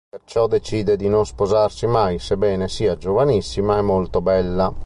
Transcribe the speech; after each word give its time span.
Perciò 0.09 0.47
decide 0.47 0.97
di 0.97 1.07
non 1.07 1.27
sposarsi 1.27 1.85
mai, 1.85 2.17
sebbene 2.17 2.67
sia 2.67 2.97
giovanissima 2.97 3.77
e 3.77 3.81
molto 3.83 4.19
bella. 4.19 4.73